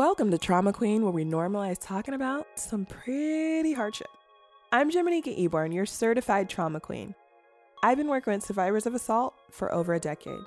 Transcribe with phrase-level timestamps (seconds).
[0.00, 4.08] Welcome to Trauma Queen, where we normalize talking about some pretty hardship.
[4.72, 7.14] I'm Jimanekia Eborn, your certified trauma queen.
[7.82, 10.40] I've been working with survivors of assault for over a decade.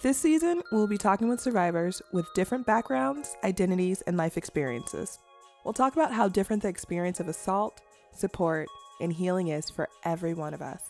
[0.00, 5.18] This season, we'll be talking with survivors with different backgrounds, identities, and life experiences.
[5.66, 7.82] We'll talk about how different the experience of assault,
[8.16, 8.68] support,
[9.02, 10.80] and healing is for every one of us.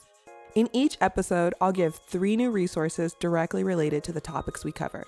[0.55, 5.05] In each episode, I'll give three new resources directly related to the topics we cover.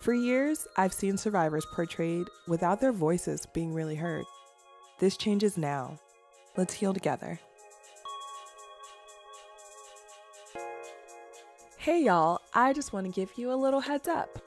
[0.00, 4.24] For years, I've seen survivors portrayed without their voices being really heard.
[4.98, 5.98] This changes now.
[6.56, 7.38] Let's heal together.
[11.76, 14.38] Hey, y'all, I just want to give you a little heads up.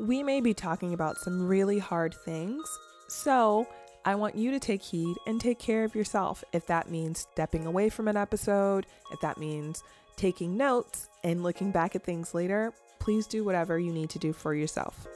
[0.00, 2.64] We may be talking about some really hard things,
[3.08, 3.68] so
[4.06, 6.42] I want you to take heed and take care of yourself.
[6.54, 9.82] If that means stepping away from an episode, if that means
[10.16, 12.72] taking notes and looking back at things later,
[13.04, 15.06] please do whatever you need to do for yourself.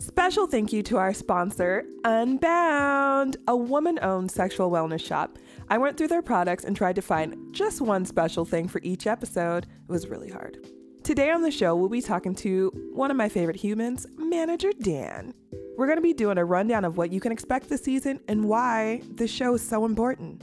[0.00, 5.38] Special thank you to our sponsor, Unbound, a woman owned sexual wellness shop.
[5.68, 9.06] I went through their products and tried to find just one special thing for each
[9.06, 9.64] episode.
[9.64, 10.66] It was really hard.
[11.02, 15.34] Today on the show, we'll be talking to one of my favorite humans, Manager Dan.
[15.76, 18.44] We're going to be doing a rundown of what you can expect this season and
[18.46, 20.42] why this show is so important.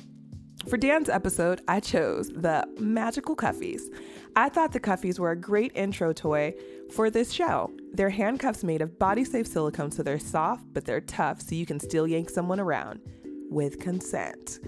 [0.69, 3.89] For Dan's episode, I chose the Magical Cuffies.
[4.35, 6.53] I thought the Cuffies were a great intro toy
[6.93, 7.71] for this show.
[7.91, 11.65] They're handcuffs made of body safe silicone, so they're soft, but they're tough, so you
[11.65, 12.99] can still yank someone around
[13.49, 14.59] with consent.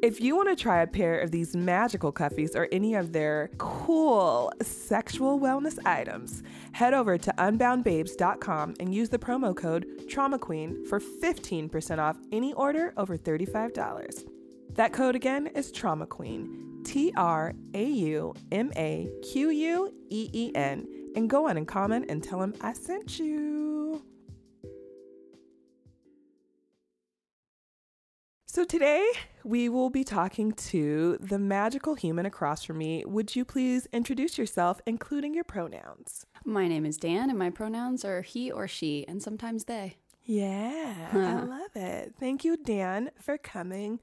[0.00, 3.50] If you want to try a pair of these magical cuffies or any of their
[3.58, 11.00] cool sexual wellness items, head over to unboundbabes.com and use the promo code TraumaQueen for
[11.00, 14.37] 15% off any order over $35.
[14.78, 20.30] That code again is Trauma Queen, T R A U M A Q U E
[20.32, 24.04] E N, and go on and comment and tell them I sent you.
[28.46, 29.04] So today
[29.42, 33.02] we will be talking to the magical human across from me.
[33.04, 36.24] Would you please introduce yourself, including your pronouns?
[36.44, 39.96] My name is Dan, and my pronouns are he or she, and sometimes they.
[40.22, 41.46] Yeah, I uh-huh.
[41.46, 42.14] love it.
[42.20, 43.98] Thank you, Dan, for coming.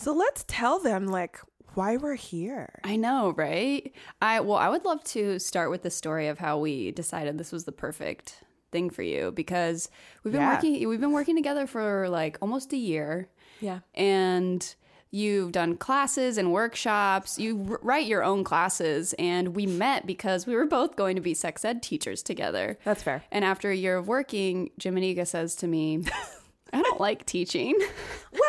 [0.00, 1.38] So let's tell them like
[1.74, 2.80] why we're here.
[2.84, 3.92] I know, right?
[4.22, 7.52] I well, I would love to start with the story of how we decided this
[7.52, 9.90] was the perfect thing for you because
[10.24, 10.54] we've been Yeah.
[10.54, 13.28] working we've been working together for like almost a year
[13.60, 13.80] Yeah.
[13.94, 14.74] and
[15.10, 17.38] you've done classes and workshops.
[17.38, 21.20] You r- write your own classes and we met because we were both going to
[21.22, 22.78] be sex ed teachers together.
[22.84, 23.24] That's fair.
[23.30, 26.04] And after a year of working, Jimanekia says to me,
[26.72, 27.74] I don't like teaching.
[28.32, 28.42] Well,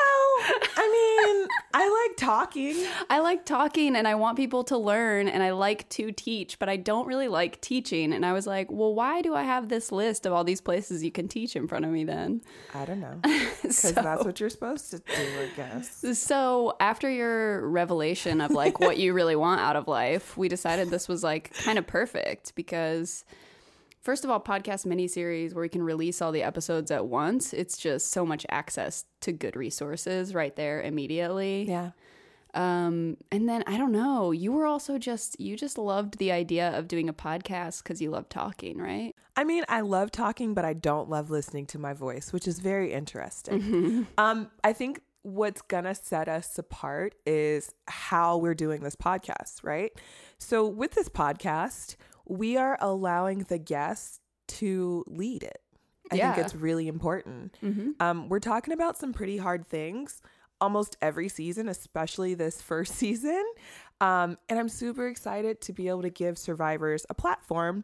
[0.44, 2.75] I mean, I like talking.
[3.09, 6.69] I like talking and I want people to learn and I like to teach, but
[6.69, 8.13] I don't really like teaching.
[8.13, 11.03] And I was like, well, why do I have this list of all these places
[11.03, 12.41] you can teach in front of me then?
[12.74, 13.19] I don't know.
[13.62, 16.03] Because So, that's what you're supposed to do, I guess.
[16.19, 20.90] so after your revelation of like what you really want out of life, we decided
[20.90, 23.24] this was like kind of perfect because
[24.01, 27.78] first of all, podcast miniseries where we can release all the episodes at once, it's
[27.78, 31.66] just so much access to good resources right there immediately.
[31.67, 31.91] Yeah.
[32.53, 36.78] Um, and then I don't know, you were also just you just loved the idea
[36.78, 39.16] of doing a podcast because you love talking, right?
[39.38, 42.59] I mean, I love talking, but I don't love listening to my voice, which is
[42.59, 44.07] very interesting.
[44.18, 49.91] Um, I think what's gonna set us apart is how we're doing this podcast, right?
[50.38, 51.95] So with this podcast,
[52.31, 55.62] we are allowing the guests to lead it.
[56.12, 56.34] I Yeah.
[56.34, 57.56] think it's really important.
[58.00, 60.22] Um, we're talking about some pretty hard things
[60.59, 63.44] almost every season, especially this first season.
[64.00, 67.84] Um, and I'm super excited to be able to give survivors a platform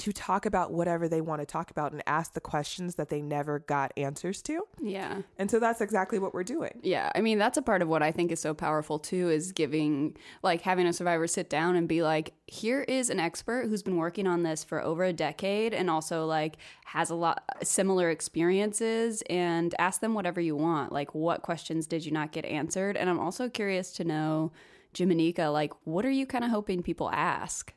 [0.00, 3.20] to talk about whatever they want to talk about and ask the questions that they
[3.20, 4.66] never got answers to.
[4.80, 5.20] Yeah.
[5.38, 6.80] And so that's exactly what we're doing.
[6.82, 9.52] Yeah, I mean that's a part of what I think is so powerful too is
[9.52, 13.82] giving like having a survivor sit down and be like, here is an expert who's
[13.82, 16.56] been working on this for over a decade and also like
[16.86, 20.92] has a lot similar experiences and ask them whatever you want.
[20.92, 22.96] Like what questions did you not get answered?
[22.96, 24.50] And I'm also curious to know
[24.94, 27.74] Jimanekia, like what are you kind of hoping people ask?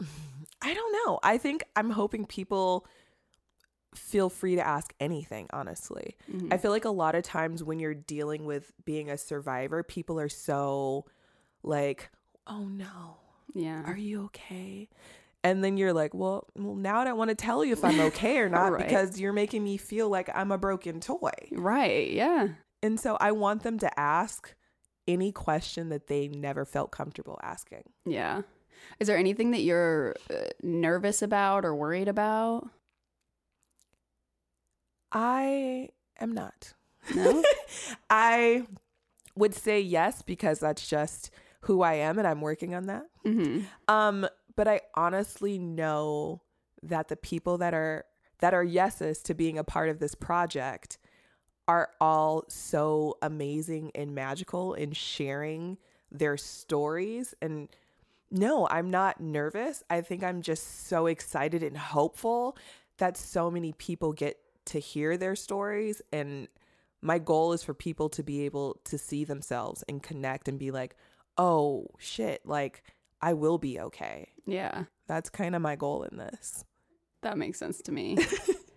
[0.62, 1.18] I don't know.
[1.22, 2.86] I think I'm hoping people
[3.94, 6.16] feel free to ask anything, honestly.
[6.30, 6.52] Mm-hmm.
[6.52, 10.20] I feel like a lot of times when you're dealing with being a survivor, people
[10.20, 11.06] are so
[11.62, 12.10] like,
[12.46, 13.16] oh no,
[13.54, 13.82] Yeah.
[13.86, 14.88] are you okay?
[15.42, 18.00] And then you're like, well, well, now I don't want to tell you if I'm
[18.00, 18.84] okay or not Right.
[18.86, 21.30] because you're making me feel like I'm a broken toy.
[21.52, 22.10] right.
[22.10, 22.48] Yeah.
[22.82, 24.54] And so I want them to ask
[25.08, 27.84] any question that they never felt comfortable asking.
[28.04, 28.42] Yeah.
[29.00, 32.68] Is there anything that you're uh, nervous about or worried about?
[35.12, 35.90] I
[36.20, 36.74] am not.
[37.14, 37.42] No?
[38.10, 38.66] I
[39.36, 41.30] would say yes because that's just
[41.62, 43.04] who I am and I'm working on that.
[43.24, 46.42] hmm Um, but I honestly know
[46.82, 48.04] that the people that are
[48.40, 50.98] that are yeses to being a part of this project
[51.68, 55.78] are all so amazing and magical in sharing
[56.12, 57.68] their stories and
[58.30, 59.82] no, I'm not nervous.
[59.88, 62.56] I think I'm just so excited and hopeful
[62.98, 66.48] that so many people get to hear their stories and
[67.02, 70.70] my goal is for people to be able to see themselves and connect and be
[70.72, 70.96] like,
[71.38, 72.82] "Oh, shit, like
[73.20, 76.64] I will be okay." Yeah, That's kind of my goal in this.
[77.22, 78.16] that makes sense to me.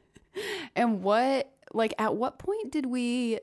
[0.76, 3.40] and what, like, at what point did we?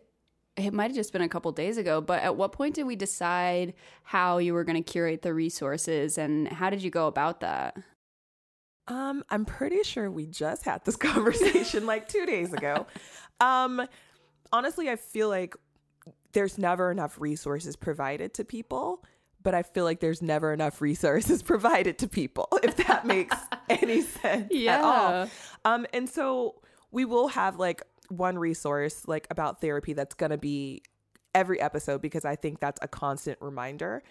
[0.57, 2.97] It might have just been a couple days ago, but at what point did we
[2.97, 7.41] decide how you were going to curate the resources and how did you go about
[7.41, 7.77] that?
[8.89, 12.87] Um, I'm pretty sure we just had this conversation like 2 days ago.
[13.41, 13.87] Um,
[14.53, 15.57] honestly, I feel like
[16.33, 19.05] there's never enough resources provided to people,
[19.43, 23.37] but I feel like there's never enough resources provided to people, if that makes
[23.69, 25.29] any sense at all.
[25.65, 26.57] Um, and so
[26.91, 30.83] we will have like one resource like about therapy that's gonna be
[31.35, 34.03] every episode because I think that's a constant reminder.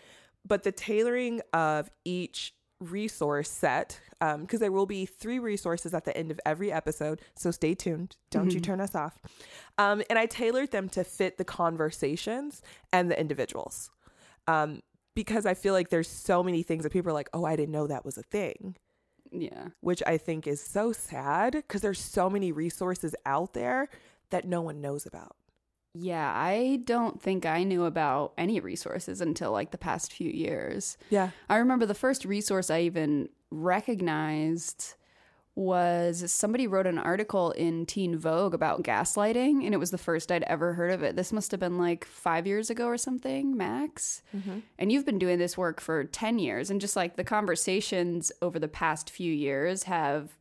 [0.47, 6.15] But the tailoring of each resource set, because there will be three resources at the
[6.15, 7.21] end of every episode.
[7.35, 8.15] So stay tuned.
[8.29, 9.17] Don't you turn us off.
[9.77, 12.61] Um, and I tailored them to fit the conversations
[12.93, 13.89] and the individuals.
[14.47, 14.81] Um,
[15.15, 17.71] because I feel like there's so many things that people are like, oh, I didn't
[17.71, 18.75] know that was a thing
[19.41, 19.67] Yeah.
[19.81, 23.89] which I think is so sad because there's so many resources out there
[24.29, 25.35] that no one knows about.
[25.93, 30.97] Yeah, I don't think I knew about any resources until like the past few years.
[31.09, 31.29] Yeah.
[31.47, 34.95] I remember the first resource I even recognized
[35.55, 40.31] was somebody wrote an article in Teen Vogue about gaslighting, and it was the first
[40.31, 41.15] I'd ever heard of it.
[41.15, 44.21] This must have been like five years ago or something, max.
[44.35, 44.59] Mm-hmm.
[44.77, 48.59] And you've been doing this work for 10 years, and just like the conversations over
[48.59, 50.37] the past few years have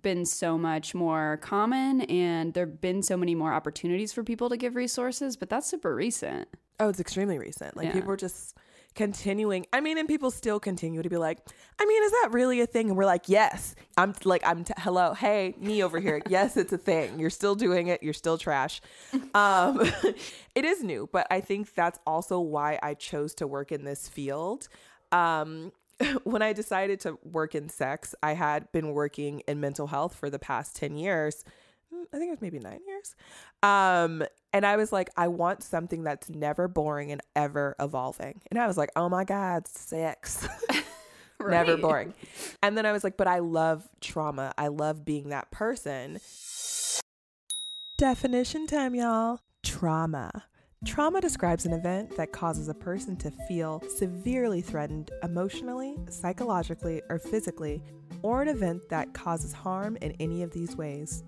[0.00, 4.48] been so much more common, and there have been so many more opportunities for people
[4.48, 6.48] to give resources, but that's super recent.
[6.80, 7.76] Oh, it's extremely recent.
[7.76, 7.92] Like Yeah.
[7.92, 8.56] people are just
[8.94, 9.66] continuing.
[9.72, 11.38] I mean, and people still continue to be like,
[11.78, 12.88] I mean, is that really a thing?
[12.88, 13.74] And we're like, yes.
[13.96, 16.22] I'm like, I'm t- hello, hey, me over here.
[16.28, 17.18] yes, it's a thing.
[17.18, 18.02] You're still doing it.
[18.02, 18.80] You're still trash.
[19.34, 19.80] Um,
[20.54, 24.08] it is new, but I think that's also why I chose to work in this
[24.08, 24.68] field.
[25.10, 25.72] Um,
[26.24, 30.30] when I decided to work in sex, I had been working in mental health for
[30.30, 31.44] the past 10 years.
[32.12, 33.14] I think it was maybe nine years.
[33.62, 38.40] Um, and I was like, I want something that's never boring and ever evolving.
[38.50, 40.46] And I was like, oh my God, sex.
[41.40, 42.14] never boring.
[42.62, 44.52] And then I was like, but I love trauma.
[44.56, 46.20] I love being that person.
[47.98, 49.40] Definition time, y'all.
[49.62, 50.44] Trauma.
[50.84, 57.18] Trauma describes an event that causes a person to feel severely threatened emotionally, psychologically, or
[57.18, 57.82] physically,
[58.22, 61.24] or an event that causes harm in any of these ways.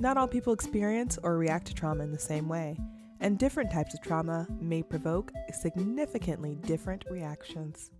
[0.00, 2.78] Not all people experience or react to trauma in the same way,
[3.20, 7.90] and different types of trauma may provoke significantly different reactions.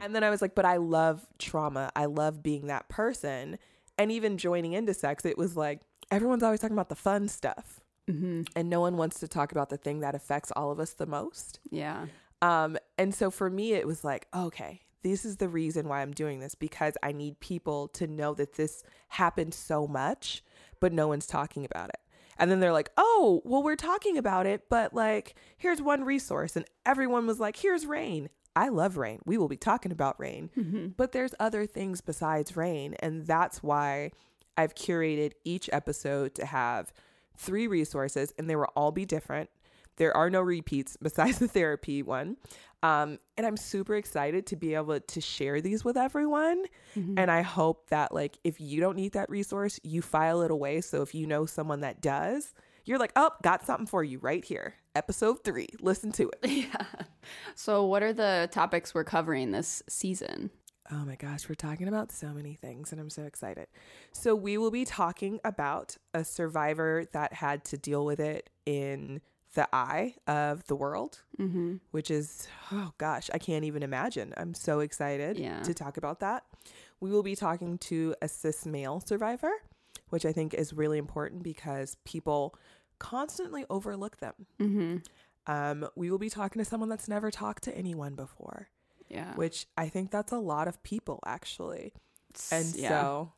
[0.00, 1.90] And then I was like, but I love trauma.
[1.96, 3.58] I love being that person.
[3.98, 5.80] And even joining into sex, it was like
[6.10, 7.80] everyone's always talking about the fun stuff.
[8.08, 10.92] hmm And no one wants to talk about the thing that affects all of us
[10.92, 11.60] the most.
[11.70, 12.06] Yeah.
[12.42, 16.12] Um, and so for me, it was like, okay, this is the reason why I'm
[16.12, 20.42] doing this because I need people to know that this happened so much,
[20.80, 22.00] but no one's talking about it.
[22.38, 26.56] And then they're like, oh, well, we're talking about it, but like, here's one resource.
[26.56, 28.28] And everyone was like, here's RAINN.
[28.54, 29.20] I love RAINN.
[29.24, 30.86] We will be talking about RAINN, Mm-hmm.
[30.96, 32.94] but there's other things besides RAINN.
[33.00, 34.10] And that's why
[34.56, 36.92] I've curated each episode to have
[37.38, 39.50] three resources and they will all be different.
[39.96, 42.36] There are no repeats besides the therapy one.
[42.82, 46.64] Um, and I'm super excited to be able to share these with everyone.
[46.94, 47.18] Mm-hmm.
[47.18, 50.82] And I hope that, like, if you don't need that resource, you file it away.
[50.82, 52.54] So if you know someone that does,
[52.86, 54.74] you're like, oh, got something for you right here.
[54.94, 55.68] Episode three.
[55.80, 56.50] Listen to it.
[56.50, 57.04] Yeah.
[57.56, 60.50] So, what are the topics we're covering this season?
[60.92, 63.66] Oh my gosh, we're talking about so many things and I'm so excited.
[64.12, 69.20] So, we will be talking about a survivor that had to deal with it in
[69.54, 71.76] the eye of the world, Mm-hmm.
[71.90, 74.32] which is, oh gosh, I can't even imagine.
[74.36, 75.62] I'm so excited Yeah.
[75.62, 76.44] to talk about that.
[77.00, 79.52] We will be talking to a cis male survivor,
[80.10, 82.54] which I think is really important because people
[82.98, 84.34] constantly overlook them.
[84.60, 84.96] Mm-hmm.
[85.46, 88.68] Um, we will be talking to someone that's never talked to anyone before.
[89.08, 89.36] Yeah.
[89.36, 91.92] which I think that's a lot of people actually.
[92.50, 92.88] And yeah.
[92.88, 93.32] so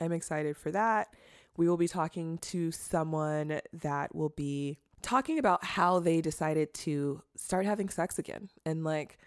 [0.00, 1.08] I'm excited for that.
[1.58, 7.22] We will be talking to someone that will be talking about how they decided to
[7.36, 9.18] start having sex again and like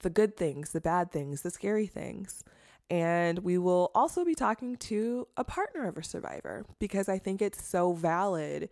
[0.00, 2.44] the good things, the bad things, the scary things.
[2.90, 7.40] And we will also be talking to a partner of a survivor because I think
[7.40, 8.68] it's so valid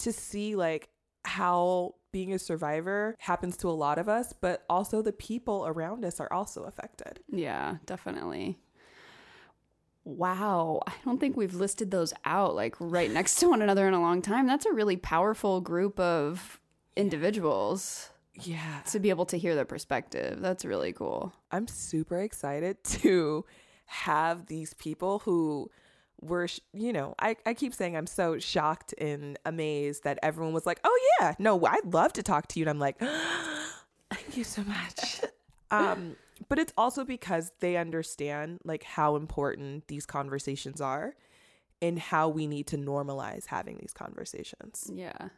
[0.00, 0.90] to see like
[1.24, 6.04] how being a survivor happens to a lot of us, but also the people around
[6.04, 7.20] us are also affected.
[7.30, 8.58] Yeah, definitely.
[10.06, 10.82] Wow.
[10.86, 14.00] I don't think we've listed those out like right next to one another in a
[14.00, 14.46] long time.
[14.46, 16.60] That's a really powerful group of
[16.94, 18.10] individuals
[18.40, 18.82] Yeah.
[18.92, 20.40] to be able to hear their perspective.
[20.40, 21.34] That's really cool.
[21.50, 23.44] I'm super excited to
[23.86, 25.72] have these people who
[26.20, 30.66] were, you know, I, I keep saying I'm so shocked and amazed that everyone was
[30.66, 32.62] like, oh, yeah, no, I'd love to talk to you.
[32.62, 32.98] And I'm like,
[34.10, 35.20] thank you so much.
[35.72, 36.14] um,
[36.48, 41.14] but it's also because they understand like how important these conversations are
[41.82, 44.90] and how we need to normalize having these conversations.
[44.92, 45.28] Yeah.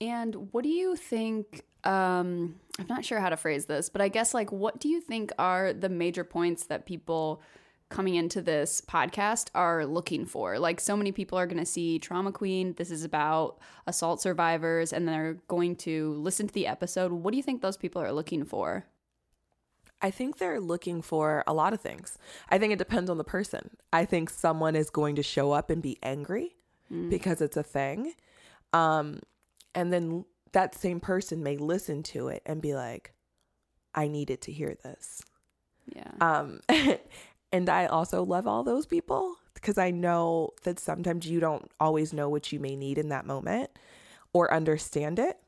[0.00, 1.62] And what do you think?
[1.84, 5.00] Um, I'm not sure how to phrase this, but I guess like, what do you
[5.00, 7.42] think are the major points that people
[7.90, 10.58] coming into this podcast are looking for?
[10.58, 12.74] Like, so many people are going to see Trauma Queen.
[12.76, 17.12] This is about assault survivors, and they're going to listen to the episode.
[17.12, 18.86] What do you think those people are looking for?
[20.04, 22.18] I think they're looking for a lot of things.
[22.50, 23.70] I think it depends on the person.
[23.90, 26.56] I think someone is going to show up and be angry
[27.08, 28.12] because it's a thing.
[28.74, 29.20] Um,
[29.74, 33.14] and then that same person may listen to it and be like,
[33.94, 35.22] I needed to hear this.
[35.96, 36.10] Yeah.
[36.20, 36.60] Um,
[37.52, 42.12] and I also love all those people because I know that sometimes you don't always
[42.12, 43.70] know what you may need in that moment
[44.34, 45.38] or understand it.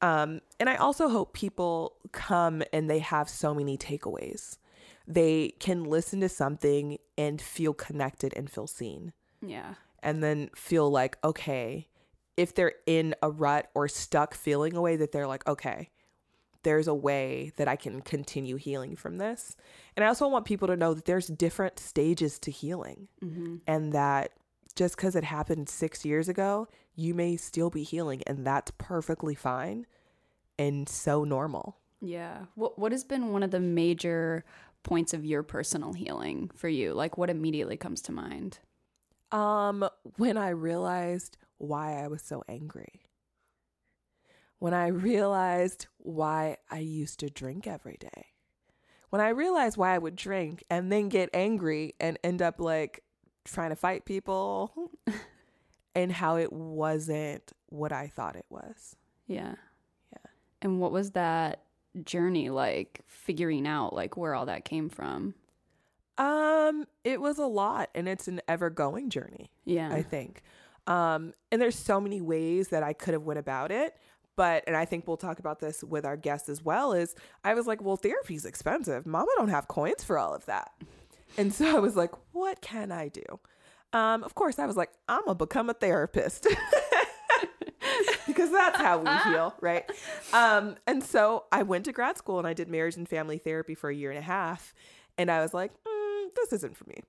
[0.00, 4.58] Um, and I also hope people come and they have so many takeaways.
[5.06, 9.12] They can listen to something and feel connected and feel seen,
[9.44, 9.74] yeah.
[10.02, 11.88] and then feel like, okay,
[12.36, 15.90] if they're in a rut or stuck feeling a way, that they're like, okay,
[16.62, 19.56] there's a way that I can continue healing from this.
[19.96, 23.56] And I also want people to know that there's different stages to healing Mm-hmm.
[23.66, 24.32] and that
[24.76, 29.36] just because it happened six years ago, you may still be healing, and that's perfectly
[29.36, 29.86] fine
[30.58, 31.78] and so normal.
[32.00, 32.46] Yeah.
[32.56, 34.44] What What has been one of the major
[34.82, 36.92] points of your personal healing for you?
[36.92, 38.58] Like, what immediately comes to mind?
[39.30, 43.02] Um, when I realized why I was so angry,
[44.58, 48.26] when I realized why I used to drink every day,
[49.10, 53.04] when I realized why I would drink and then get angry and end up like
[53.44, 54.90] trying to fight people,
[56.02, 58.96] and how it wasn't what I thought it was.
[59.26, 59.54] Yeah.
[60.12, 60.30] Yeah.
[60.62, 61.62] And what was that
[62.04, 65.34] journey like figuring out like where all that came from?
[66.16, 69.92] Um, it was a lot and it's an ever going journey, Yeah.
[69.92, 70.42] I think.
[70.86, 73.96] Um, and there's so many ways that I could have went about it.
[74.36, 77.54] But and I think we'll talk about this with our guests as well, is I
[77.54, 79.04] was like, well, therapy's expensive.
[79.04, 80.70] Mama don't have coins for all of that.
[81.36, 83.24] And so I was like, what can I do?
[83.92, 86.46] Um, of course, I was like, I'm gonna become a therapist.
[88.26, 89.90] because that's how we heal, right?
[90.32, 93.74] Um, and so I went to grad school and I did marriage and family therapy
[93.74, 94.74] for a year and a half.
[95.16, 97.00] And I was like, mm, this isn't for me.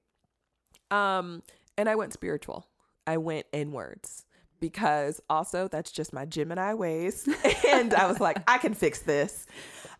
[0.92, 1.44] Um,
[1.78, 2.68] and I went spiritual.
[3.06, 4.26] I went inwards
[4.60, 7.28] because also that's just my Gemini ways.
[7.68, 9.46] and I was like, I can fix this.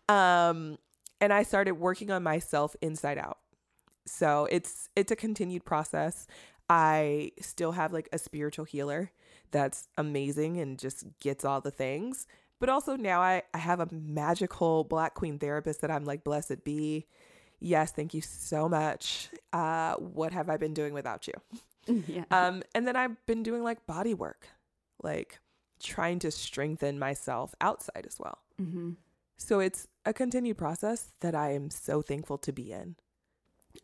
[0.08, 0.78] Um,
[1.20, 3.38] and I started working on myself inside out.
[4.06, 6.26] So it's it's a continued process.
[6.70, 9.10] I still have like a spiritual healer
[9.50, 12.28] that's amazing and just gets all the things.
[12.60, 16.62] But also now I, I have a magical black queen therapist that I'm like, blessed
[16.62, 17.06] be.
[17.58, 19.30] Yes, thank you so much.
[19.52, 21.34] Uh, what have I been doing without you?
[22.06, 22.24] yeah.
[22.30, 24.46] Um, and then I've been doing like body work,
[25.02, 25.40] like
[25.82, 28.38] trying to strengthen myself outside as well.
[28.58, 28.92] hmm
[29.38, 32.94] So it's a continued process that I am so thankful to be in.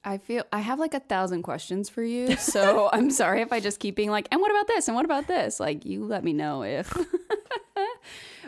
[0.05, 2.37] I feel I have like a thousand questions for you.
[2.37, 4.89] So I'm sorry if I just keep being like, and what about this?
[4.89, 5.59] And what about this?
[5.61, 6.89] Like, you let me know if.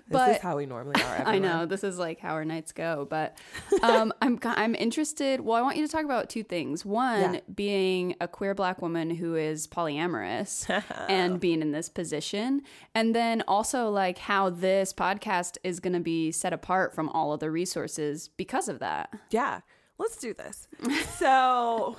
[0.09, 1.23] but This is how we normally are.
[1.27, 3.37] I know this is like how our nights go, but
[3.83, 5.41] um, I'm I'm interested.
[5.41, 6.85] Well, I want you to talk about two things.
[6.85, 7.41] One, Yeah.
[7.55, 10.67] being a queer Black woman who is polyamorous
[11.09, 12.63] and being in this position,
[12.95, 17.33] and then also like how this podcast is going to be set apart from all
[17.33, 19.13] of the resources because of that.
[19.31, 19.61] Yeah,
[19.99, 20.69] let's do this.
[21.17, 21.97] so,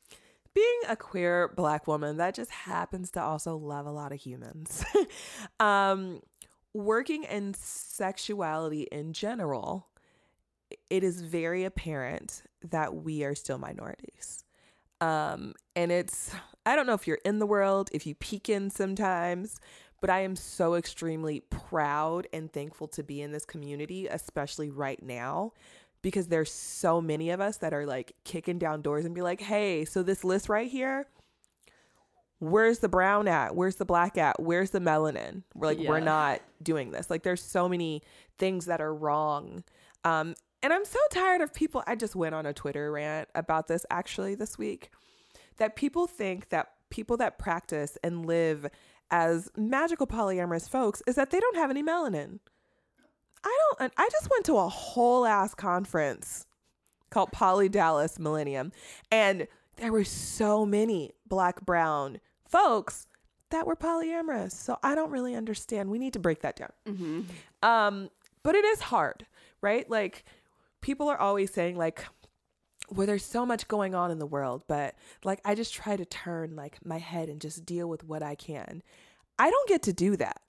[0.54, 4.84] being a queer black woman that just happens to also love a lot of humans,
[5.60, 6.20] um,
[6.74, 9.90] working in sexuality in general
[10.88, 14.44] it is very apparent that we are still minorities.
[15.00, 16.34] Um, and it's,
[16.66, 19.58] I don't know if you're in the world, if you peek in sometimes,
[20.00, 25.02] but I am so extremely proud and thankful to be in this community, especially right
[25.02, 25.52] now,
[26.02, 29.40] because there's so many of us that are like kicking down doors and be like,
[29.40, 31.06] hey, so this list right here,
[32.38, 33.54] where's the brown at?
[33.54, 34.40] Where's the black at?
[34.40, 35.42] Where's the melanin?
[35.54, 37.10] We're like, we're not doing this.
[37.10, 38.02] Like, there's so many
[38.38, 39.62] things that are wrong.
[40.04, 41.82] Um, and I'm so tired of people.
[41.86, 44.90] I just went on a Twitter rant about this actually this week
[45.58, 48.66] that people think that people that practice and live
[49.10, 52.38] as magical polyamorous folks is that they don't have any melanin.
[53.44, 56.46] I don't, I just went to a whole ass conference
[57.10, 58.72] called Poly Dallas Millennium,
[59.10, 63.06] and there were so many black, brown folks
[63.50, 64.52] that were polyamorous.
[64.52, 65.90] So I don't really understand.
[65.90, 66.72] We need to break that down.
[66.86, 67.20] Mm-hmm.
[67.62, 68.10] Um,
[68.42, 69.26] but it is hard,
[69.60, 69.88] right?
[69.90, 70.24] Like
[70.80, 72.04] people are always saying like
[72.90, 74.94] well there's so much going on in the world, but
[75.24, 78.34] like I just try to turn like my head and just deal with what I
[78.34, 78.82] can.
[79.38, 80.40] I don't get to do that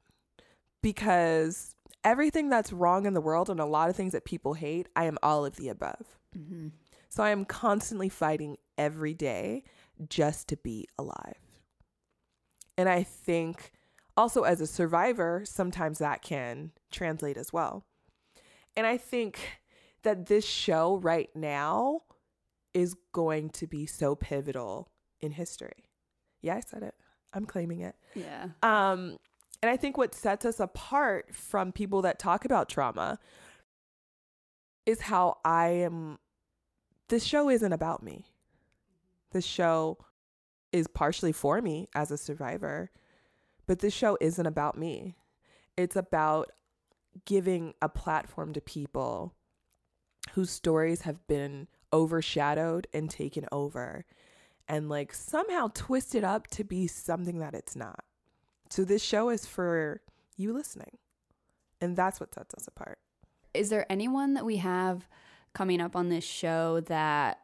[0.81, 4.87] because everything that's wrong in the world and a lot of things that people hate,
[4.95, 6.17] I am all of the above.
[6.37, 6.69] Mm-hmm.
[7.09, 9.63] So I am constantly fighting every day
[10.07, 11.35] just to be alive.
[12.77, 13.71] And I think
[14.17, 17.85] also as a survivor, sometimes that can translate as well.
[18.75, 19.59] And I think
[20.03, 22.01] that this show right now
[22.73, 24.89] is going to be so pivotal
[25.19, 25.89] in history.
[26.41, 26.95] Yeah, I said it.
[27.33, 27.95] I'm claiming it.
[28.15, 28.47] Yeah.
[28.63, 29.17] Um,
[29.61, 33.19] and I think what sets us apart from people that talk about trauma
[34.85, 36.19] is how I am.
[37.09, 38.25] This show isn't about me.
[39.31, 39.97] This show
[40.71, 42.89] is partially for me as a survivor,
[43.67, 45.15] but this show isn't about me.
[45.77, 46.51] It's about
[47.25, 49.33] giving a platform to people
[50.33, 54.05] whose stories have been overshadowed and taken over
[54.67, 58.05] and like somehow twisted up to be something that it's not.
[58.71, 60.01] So this show is for
[60.37, 60.97] you listening.
[61.81, 62.99] And that's what sets us apart.
[63.53, 65.07] Is there anyone that we have
[65.53, 67.39] coming up on this show that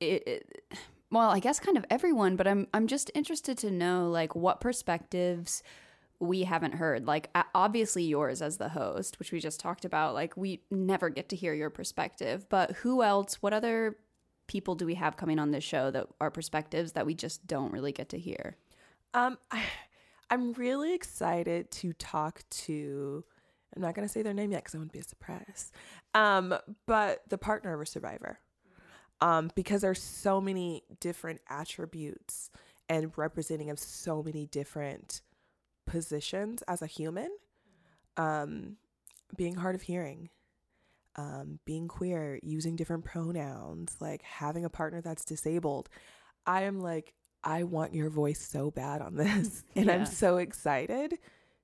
[0.00, 0.62] it, it
[1.10, 4.60] well, I guess kind of everyone, but I'm I'm just interested to know like what
[4.60, 5.62] perspectives
[6.18, 7.06] we haven't heard.
[7.06, 11.28] Like obviously yours as the host, which we just talked about, like we never get
[11.28, 13.98] to hear your perspective, but who else, what other
[14.46, 17.72] people do we have coming on this show that are perspectives that we just don't
[17.72, 18.56] really get to hear?
[19.12, 19.62] Um I,
[20.30, 23.24] I'm really excited to talk to
[23.74, 25.70] I'm not going to say their name yet cuz I wouldn't be a surprise.
[26.14, 26.54] Um
[26.86, 28.38] but the partner of a survivor.
[29.20, 32.50] Um because there's so many different attributes
[32.88, 35.20] and representing of so many different
[35.86, 37.30] positions as a human.
[38.16, 38.76] Um
[39.36, 40.30] being hard of hearing,
[41.16, 45.88] um, being queer, using different pronouns, like having a partner that's disabled.
[46.46, 47.14] I am like,
[47.46, 49.64] I want your voice so bad on this.
[49.76, 49.94] And Yeah.
[49.94, 51.18] I'm so excited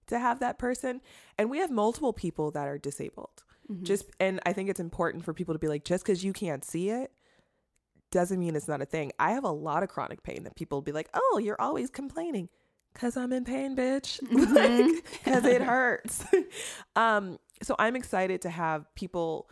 [0.07, 1.01] to have that person.
[1.37, 3.43] And we have multiple people that are disabled.
[3.71, 3.85] Mm-hmm.
[3.85, 6.65] Just, and I think it's important for people to be like, just because you can't
[6.65, 7.13] see it
[8.11, 9.11] doesn't mean it's not a thing.
[9.19, 12.49] I have a lot of chronic pain that people be like, oh, you're always complaining.
[12.95, 14.21] Cause I'm in pain, bitch.
[14.31, 16.25] like, cause it hurts.
[16.95, 19.49] um, so I'm excited to have people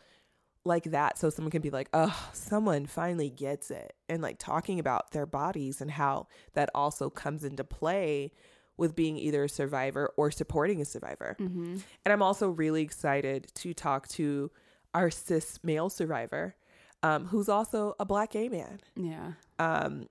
[0.65, 3.95] like that so someone can be like, oh, someone finally gets it.
[4.09, 8.33] And like talking about their bodies and how that also comes into play
[8.77, 11.37] with being either a survivor or supporting a survivor.
[11.39, 11.77] Mm-hmm.
[12.05, 14.51] And I'm also really excited to talk to
[14.95, 16.57] our cis male survivor,
[17.03, 18.81] um, who's also a black gay man.
[18.97, 19.33] Yeah.
[19.59, 20.09] Um,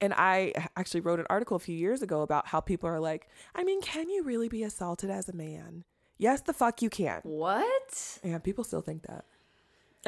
[0.00, 3.28] and I actually wrote an article a few years ago about how people are like,
[3.54, 5.84] I mean, can you really be assaulted as a man?
[6.18, 7.20] Yes, the fuck you can.
[7.22, 8.18] What?
[8.24, 9.24] Yeah, people still think that.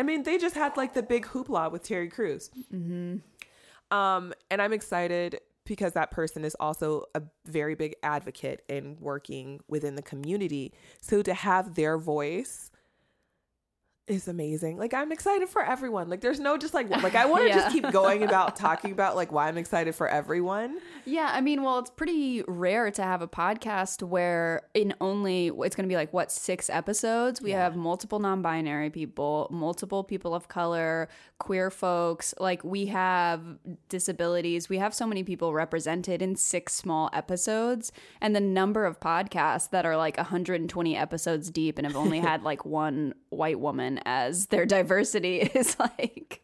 [0.00, 2.48] I mean, they just had like the big hoopla with Terry Crews.
[2.72, 3.18] Mm-hmm.
[3.94, 9.60] Um, and I'm excited because that person is also a very big advocate in working
[9.68, 10.72] within the community.
[11.02, 12.69] So to have their voice
[14.10, 14.76] is amazing.
[14.76, 16.10] Like I'm excited for everyone.
[16.10, 17.54] Like there's no just like like I want to Yeah.
[17.60, 20.78] just keep going about talking about like why I'm excited for everyone.
[21.04, 25.76] Yeah, I mean, well, it's pretty rare to have a podcast where in only it's
[25.76, 30.48] going to be like what six episodes we have multiple non-binary people, multiple people of
[30.48, 33.40] color, queer folks, like we have
[33.88, 34.68] disabilities.
[34.68, 39.70] We have so many people represented in six small episodes, and the number of podcasts
[39.70, 44.46] that are like 120 episodes deep and have only had like one white woman as
[44.46, 46.42] their diversity is like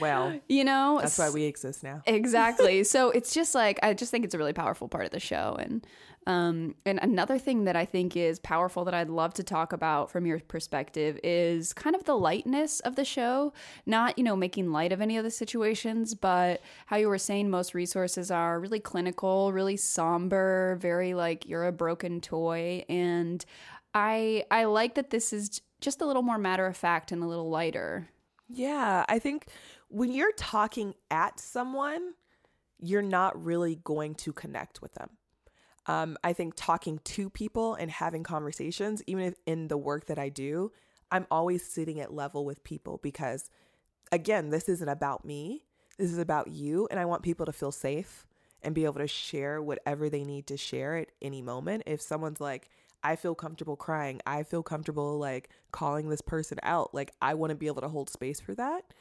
[0.00, 2.02] Well, you know, that's why we exist now.
[2.06, 2.84] exactly.
[2.94, 5.56] so it's just like I just think it's a really powerful part of the show,
[5.58, 5.86] and
[6.26, 10.10] um, and another thing that I think is powerful that I'd love to talk about
[10.10, 13.54] from your perspective is kind of the lightness of the show.
[13.86, 17.48] Not, you know, making light of any of the situations, but how you were saying
[17.48, 22.84] most resources are really clinical, really somber, very like you're a broken toy.
[22.90, 23.42] And
[23.94, 27.26] I I like that this is just a little more matter of fact and a
[27.26, 28.08] little lighter.
[28.48, 29.46] Yeah, I think
[29.88, 32.14] when you're talking at someone,
[32.78, 35.10] you're not really going to connect with them.
[35.86, 40.18] Um, I think talking to people and having conversations, even if in the work that
[40.18, 40.70] I do,
[41.10, 43.48] I'm always sitting at level with people because,
[44.12, 45.64] again, this isn't about me.
[45.98, 46.88] This is about you.
[46.90, 48.26] And I want people to feel safe
[48.62, 51.84] and be able to share whatever they need to share at any moment.
[51.86, 52.68] If someone's like,
[53.02, 57.50] I feel comfortable crying, I feel comfortable like calling this person out, like I want
[57.50, 58.92] to be able to hold space for that.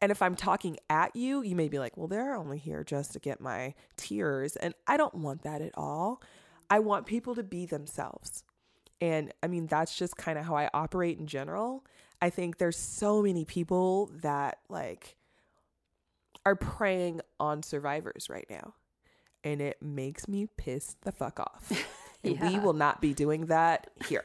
[0.00, 3.12] And if I'm talking at you, you may be like, well, they're only here just
[3.12, 4.56] to get my tears.
[4.56, 6.20] And I don't want that at all.
[6.68, 8.44] I want people to be themselves.
[9.00, 11.84] And I mean, that's just kind of how I operate in general.
[12.20, 15.16] I think there's so many people that like
[16.44, 18.74] are preying on survivors right now.
[19.42, 21.72] And it makes me piss the fuck off.
[22.24, 24.24] and we will not be doing that here.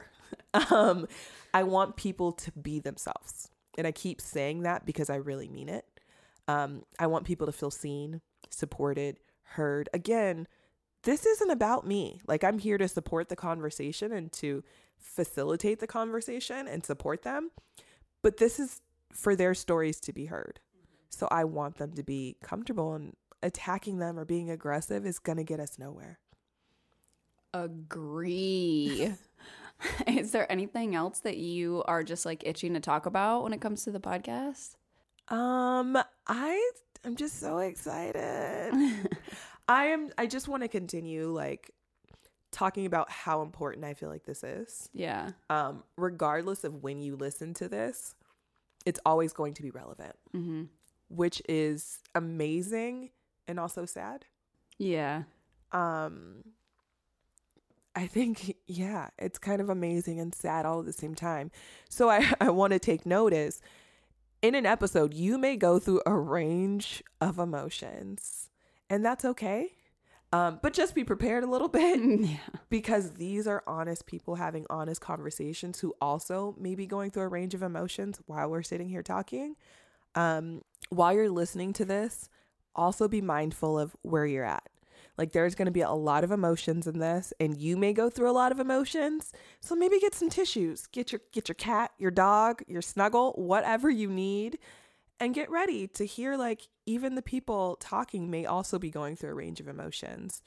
[0.71, 1.07] um,
[1.53, 3.49] I want people to be themselves.
[3.77, 5.85] And I keep saying that because I really mean it.
[6.47, 9.89] Um, I want people to feel seen, supported, heard.
[9.93, 10.47] Again,
[11.03, 12.19] this isn't about me.
[12.27, 14.63] Like, I'm here to support the conversation and to
[14.97, 17.51] facilitate the conversation and support them.
[18.21, 18.81] But this is
[19.13, 20.59] for their stories to be heard.
[21.09, 25.38] So I want them to be comfortable and attacking them or being aggressive is going
[25.38, 26.19] to get us nowhere.
[27.53, 29.13] Agree.
[30.07, 33.62] Is there anything else that you are just like itching to talk about when it
[33.62, 34.75] comes to the podcast?
[35.29, 36.71] Um, I
[37.05, 38.71] I'm just so excited.
[39.67, 41.71] I am I just want to continue like
[42.51, 44.89] talking about how important I feel like this is.
[44.93, 45.31] Yeah.
[45.49, 48.15] Um, regardless of when you listen to this,
[48.85, 50.63] it's always going to be relevant, mm-hmm.
[51.09, 53.12] which is amazing
[53.47, 54.25] and also sad.
[54.77, 55.23] Yeah.
[55.71, 56.43] Um,
[57.99, 61.51] I think, yeah, it's kind of amazing and sad all at the same time.
[61.89, 63.62] So I, I want to take notice
[64.41, 68.49] in an episode, you may go through a range of emotions,
[68.89, 69.73] and that's okay.
[70.31, 72.38] Um, but just be prepared a little bit yeah.
[72.69, 77.27] because these are honest people having honest conversations who also may be going through a
[77.27, 79.55] range of emotions while we're sitting here talking.
[80.15, 82.29] Um, while you're listening to this,
[82.75, 84.69] also be mindful of where you're at.
[85.19, 88.10] Like there's going to be a lot of emotions in this and you may go
[88.10, 89.34] through a lot of emotions.
[89.60, 90.88] So maybe get some tissues.
[90.88, 94.60] Get your get your cat, your dog, your snuggle, whatever you need
[95.19, 99.32] and get ready to hear like even the people talking may also be going through
[99.32, 100.41] a range of emotions.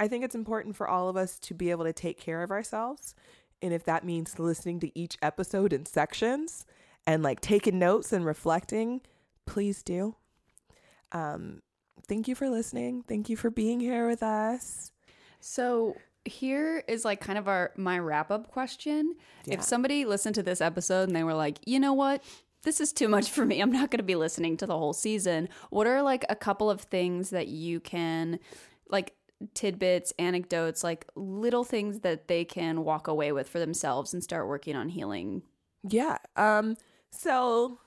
[0.00, 2.50] I think it's important for all of us to be able to take care of
[2.50, 3.14] ourselves.
[3.60, 6.64] And if that means listening to each episode in sections
[7.06, 9.02] and like taking notes and reflecting,
[9.46, 10.16] please do.
[11.12, 11.60] Um,
[12.08, 13.04] thank you for listening.
[13.06, 14.90] Thank you for being here with us.
[15.40, 19.16] So here is like kind of our my wrap up question.
[19.44, 19.54] Yeah.
[19.54, 22.22] If somebody listened to this episode and they were like, you know what?
[22.62, 23.60] This is too much for me.
[23.60, 25.48] I'm not going to be listening to the whole season.
[25.70, 28.40] What are like a couple of things that you can
[28.90, 29.14] like
[29.54, 34.48] tidbits, anecdotes, like little things that they can walk away with for themselves and start
[34.48, 35.42] working on healing?
[35.88, 36.18] Yeah.
[36.36, 36.76] Um
[37.10, 37.78] so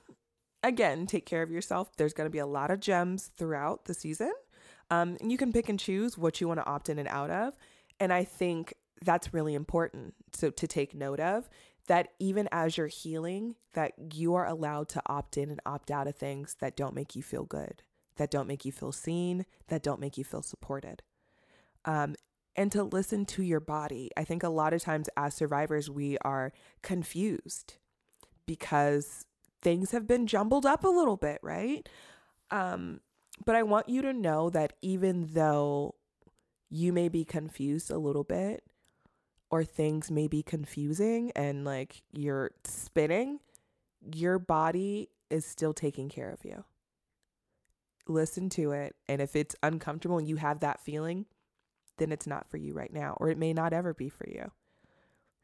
[0.62, 1.96] again, take care of yourself.
[1.96, 4.32] There's going to be a lot of gems throughout the season.
[4.90, 7.30] Um, and you can pick and choose what you want to opt in and out
[7.30, 7.54] of.
[7.98, 10.14] And I think that's really important.
[10.32, 11.48] So to take note of
[11.88, 16.06] that even as you're healing, that you are allowed to opt in and opt out
[16.06, 17.82] of things that don't make you feel good,
[18.16, 21.02] that don't make you feel seen, that don't make you feel supported.
[21.84, 22.14] Um,
[22.54, 24.10] and to listen to your body.
[24.16, 27.74] I think a lot of times as survivors, we are confused
[28.46, 29.24] because
[29.62, 31.88] things have been jumbled up a little bit, right?
[32.50, 33.00] Um,
[33.44, 35.94] but I want you to know that even though
[36.68, 38.64] you may be confused a little bit,
[39.50, 43.38] or things may be confusing and like you're spinning,
[44.14, 46.64] your body is still taking care of you.
[48.08, 48.96] Listen to it.
[49.08, 51.26] And if it's uncomfortable and you have that feeling,
[51.98, 54.50] then it's not for you right now, or it may not ever be for you.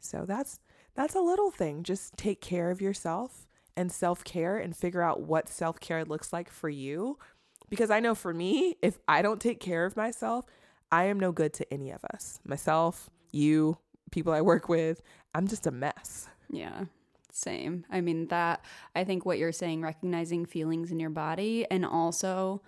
[0.00, 0.58] So that's
[0.94, 1.82] that's a little thing.
[1.82, 3.47] Just take care of yourself
[3.78, 7.16] and self care and figure out what self care looks like for you.
[7.70, 10.44] Because I know for me, if I don't take care of myself,
[10.90, 13.78] I am no good to any of us myself, you,
[14.10, 15.00] people I work with.
[15.34, 16.28] I'm just a mess.
[16.50, 16.86] Yeah.
[17.30, 17.84] Same.
[17.90, 18.64] I mean, that,
[18.96, 22.62] I think what you're saying, recognizing feelings in your body and also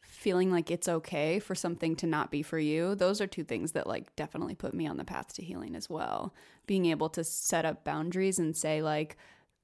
[0.00, 3.72] feeling like it's okay for something to not be for you, those are two things
[3.72, 6.34] that like definitely put me on the path to healing as well.
[6.66, 9.16] Being able to set up boundaries and say, like,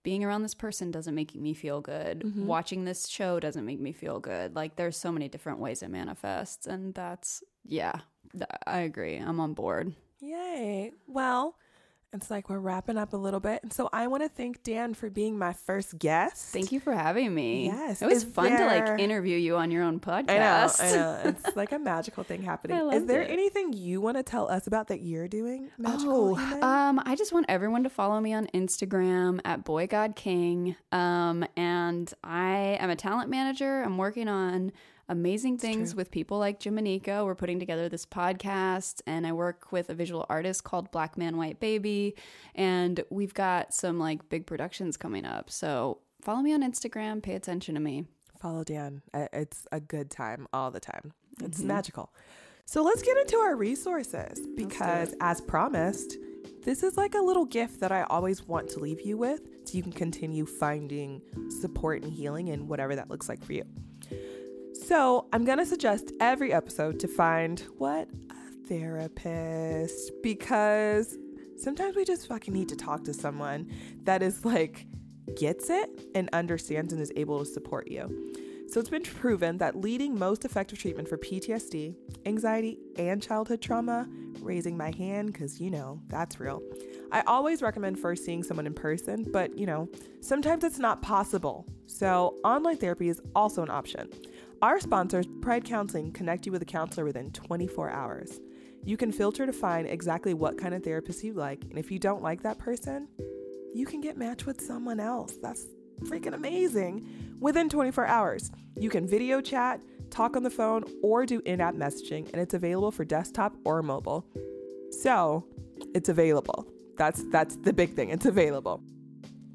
[0.06, 2.20] being around this person doesn't make me feel good.
[2.20, 2.46] Mm-hmm.
[2.46, 4.54] Watching this show doesn't make me feel good.
[4.54, 6.68] Like, there's so many different ways it manifests.
[6.68, 7.98] And that's, yeah,
[8.30, 9.16] th- I agree.
[9.16, 9.94] I'm on board.
[10.20, 10.92] Yay.
[11.08, 11.56] Well,
[12.16, 13.62] it's like we're wrapping up a little bit.
[13.62, 16.52] And so I want to thank Dan for being my first guest.
[16.52, 17.66] Thank you for having me.
[17.66, 18.02] Yes.
[18.02, 18.58] It was Is fun there...
[18.58, 20.30] to like interview you on your own podcast.
[20.30, 20.70] I know.
[20.80, 21.36] I know.
[21.46, 22.92] It's like a magical thing happening.
[22.92, 23.30] Is there it.
[23.30, 25.70] anything you want to tell us about that you're doing?
[25.78, 30.16] Magical oh, um, I just want everyone to follow me on Instagram at Boy God
[30.16, 30.76] King.
[30.92, 33.82] Um, and I am a talent manager.
[33.82, 34.72] I'm working on
[35.08, 37.24] amazing things with people like Jimanekia.
[37.24, 41.36] We're putting together this podcast, and I work with a visual artist called Black Man
[41.36, 42.16] White Baby,
[42.54, 45.50] and we've got some like big productions coming up.
[45.50, 47.22] So follow me on Instagram.
[47.22, 48.04] Pay attention to me.
[48.40, 49.02] Follow Dan.
[49.14, 51.12] It's a good time all the time.
[51.42, 51.68] It's mm-hmm.
[51.68, 52.12] magical.
[52.64, 56.16] So let's get into our resources because, as promised,
[56.64, 59.76] this is like a little gift that I always want to leave you with so
[59.76, 61.22] you can continue finding
[61.60, 63.62] support and healing in whatever that looks like for you.
[64.86, 71.18] So, I'm going to suggest every episode to find what a therapist because
[71.56, 73.68] sometimes we just fucking need to talk to someone
[74.04, 74.86] that is like
[75.34, 78.32] gets it and understands and is able to support you.
[78.68, 84.08] So it's been proven that leading most effective treatment for PTSD, anxiety, and childhood trauma,
[84.40, 86.62] raising my hand because you know that's real.
[87.10, 89.88] I always recommend first seeing someone in person, but you know,
[90.20, 91.66] sometimes it's not possible.
[91.86, 94.08] So online therapy is also an option.
[94.62, 98.40] Our sponsors, Pride Counseling, connect you with a counselor within 24 hours.
[98.84, 101.98] You can filter to find exactly what kind of therapist you like, and if you
[101.98, 103.06] don't like that person,
[103.74, 105.34] you can get matched with someone else.
[105.42, 105.66] That's
[106.04, 107.36] freaking amazing.
[107.38, 111.74] Within 24 hours, you can video chat, talk on the phone, or do in app
[111.74, 114.26] messaging, and it's available for desktop or mobile.
[114.90, 115.44] So,
[115.94, 116.66] it's available.
[116.96, 118.08] That's that's the big thing.
[118.08, 118.82] It's available.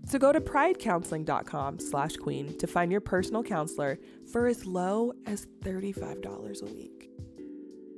[0.06, 4.00] So go to pridecounseling.com slash queen to find your personal counselor
[4.32, 7.10] for as low as $35 a week.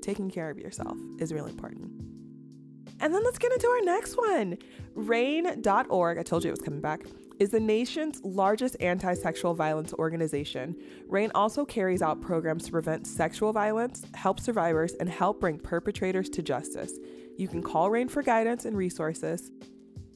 [0.01, 1.91] Taking care of yourself is really important.
[2.99, 4.57] And then let's get into our next one.
[4.95, 7.01] RAINN.org, I told you it was coming back,
[7.39, 10.75] is the nation's largest anti sexual violence organization.
[11.07, 16.29] RAINN also carries out programs to prevent sexual violence, help survivors, and help bring perpetrators
[16.29, 16.93] to justice.
[17.37, 19.51] You can call RAINN for guidance and resources.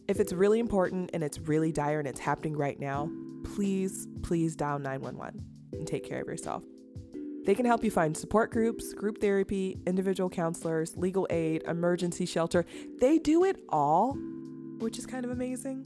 [0.07, 3.09] If it's really important and it's really dire and it's happening right now,
[3.43, 5.43] please, please dial 911
[5.73, 6.63] and take care of yourself.
[7.45, 12.65] They can help you find support groups, group therapy, individual counselors, legal aid, emergency shelter.
[12.99, 14.13] They do it all,
[14.79, 15.85] which is kind of amazing.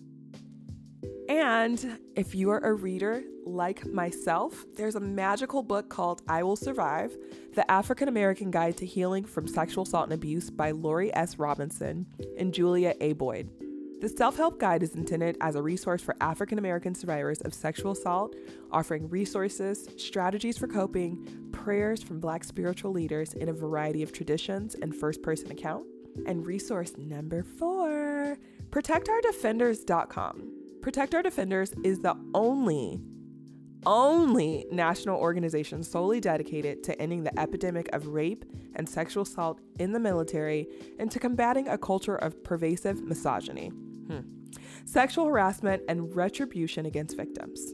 [1.27, 6.55] And if you are a reader like myself, there's a magical book called I Will
[6.55, 7.15] Survive
[7.55, 11.39] The African American Guide to Healing from Sexual Assault and Abuse by Lori S.
[11.39, 12.05] Robinson
[12.37, 13.13] and Julia A.
[13.13, 13.49] Boyd.
[14.01, 17.91] The self help guide is intended as a resource for African American survivors of sexual
[17.91, 18.35] assault,
[18.71, 24.73] offering resources, strategies for coping, prayers from Black spiritual leaders in a variety of traditions
[24.73, 25.85] and first person account.
[26.25, 28.39] And resource number four
[28.71, 30.51] ProtectOurDefenders.com.
[30.81, 33.03] Protect Our Defenders is the only
[33.85, 39.91] only national organization solely dedicated to ending the epidemic of rape and sexual assault in
[39.91, 40.67] the military
[40.99, 43.71] and to combating a culture of pervasive misogyny
[44.07, 44.19] hmm.
[44.85, 47.73] sexual harassment, and retribution against victims.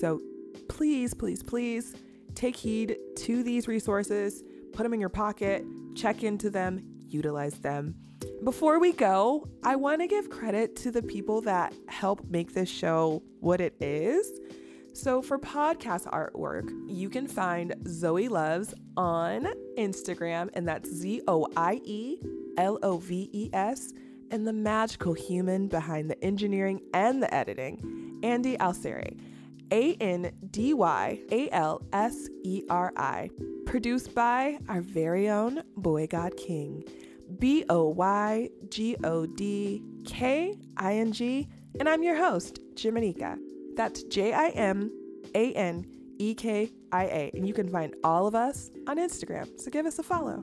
[0.00, 0.20] So
[0.68, 1.94] please, please, please
[2.34, 7.94] take heed to these resources, put them in your pocket, check into them, utilize them.
[8.44, 12.68] Before we go, I want to give credit to the people that help make this
[12.68, 14.30] show what it is.
[14.92, 19.46] So, for podcast artwork, you can find Zoie Loves on
[19.76, 22.18] Instagram, and that's Z O I E
[22.56, 23.92] L O V E S
[24.30, 29.18] and the magical human behind the engineering and the editing, Andy Alseri.
[29.70, 33.30] A N D Y A L S E R I.
[33.66, 36.84] Produced by our very own Boy God King.
[37.38, 41.48] B O Y G O D K I N G.
[41.78, 43.38] And I'm your host, Jimanekia.
[43.76, 44.90] That's J I M
[45.34, 45.86] A N
[46.18, 47.30] E K I A.
[47.34, 49.60] And you can find all of us on Instagram.
[49.60, 50.42] So give us a follow.